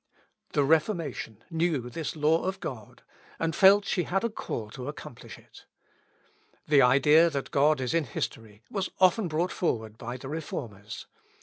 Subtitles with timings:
[0.53, 3.03] The Reformation knew this law of God,
[3.37, 5.67] and felt she had a call to accomplish it.
[6.67, 11.05] The idea that God is in history was often brought forward by the Reformers.